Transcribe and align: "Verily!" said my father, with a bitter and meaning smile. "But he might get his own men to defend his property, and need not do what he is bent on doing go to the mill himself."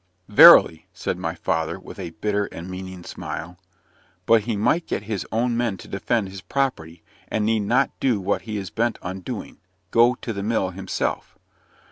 "Verily!" 0.29 0.87
said 0.93 1.19
my 1.19 1.35
father, 1.35 1.79
with 1.79 1.99
a 1.99 2.09
bitter 2.09 2.45
and 2.45 2.67
meaning 2.67 3.03
smile. 3.03 3.59
"But 4.25 4.45
he 4.45 4.55
might 4.57 4.87
get 4.87 5.03
his 5.03 5.27
own 5.31 5.55
men 5.55 5.77
to 5.77 5.87
defend 5.87 6.29
his 6.29 6.41
property, 6.41 7.03
and 7.27 7.45
need 7.45 7.59
not 7.59 7.91
do 7.99 8.19
what 8.19 8.41
he 8.41 8.57
is 8.57 8.71
bent 8.71 8.97
on 9.03 9.19
doing 9.19 9.59
go 9.91 10.15
to 10.15 10.33
the 10.33 10.41
mill 10.41 10.71
himself." 10.71 11.37